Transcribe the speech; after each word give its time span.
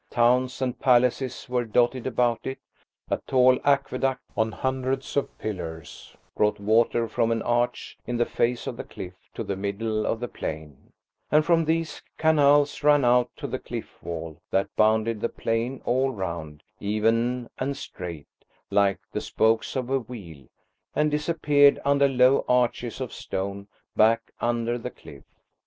Towns 0.09 0.63
and 0.63 0.79
palaces 0.79 1.47
were 1.47 1.63
dotted 1.63 2.07
about 2.07 2.47
it–a 2.47 3.17
tall 3.27 3.59
aqueduct 3.63 4.23
on 4.35 4.51
hundreds 4.51 5.15
of 5.15 5.37
pillars 5.37 6.17
brought 6.35 6.59
water 6.59 7.07
from 7.07 7.29
an 7.31 7.43
arch 7.43 7.99
in 8.07 8.17
the 8.17 8.25
face 8.25 8.65
of 8.65 8.77
the 8.77 8.83
cliff 8.83 9.13
to 9.35 9.43
the 9.43 9.55
middle 9.55 10.07
of 10.07 10.19
the 10.19 10.27
plain, 10.27 10.91
and 11.29 11.45
from 11.45 11.65
these 11.65 12.01
canals 12.17 12.81
ran 12.81 13.05
out 13.05 13.29
to 13.35 13.45
the 13.45 13.59
cliff 13.59 14.01
wall 14.01 14.41
that 14.49 14.75
bounded 14.75 15.21
the 15.21 15.29
plain 15.29 15.83
all 15.85 16.09
round, 16.09 16.63
even 16.79 17.47
and 17.59 17.77
straight, 17.77 18.25
like 18.71 18.97
the 19.11 19.21
spokes 19.21 19.75
of 19.75 19.91
a 19.91 19.99
wheel, 19.99 20.47
and 20.95 21.11
disappeared 21.11 21.79
under 21.85 22.07
low 22.07 22.43
arches 22.49 23.01
of 23.01 23.13
stone, 23.13 23.67
back 23.95 24.31
under 24.41 24.79
the 24.79 24.89
cliff. 24.89 25.21